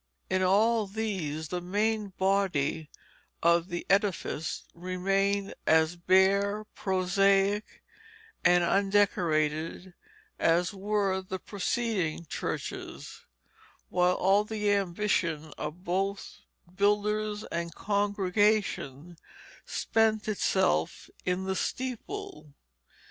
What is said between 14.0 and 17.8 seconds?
all the ambition of both builders and